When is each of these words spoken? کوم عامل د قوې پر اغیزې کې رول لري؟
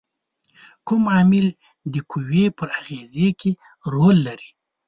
کوم 0.87 1.03
عامل 1.13 1.47
د 1.93 1.95
قوې 2.11 2.45
پر 2.57 2.67
اغیزې 2.79 3.29
کې 3.39 3.51
رول 3.93 4.17
لري؟ 4.27 4.49